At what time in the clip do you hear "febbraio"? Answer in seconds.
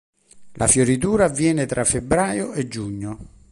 1.83-2.53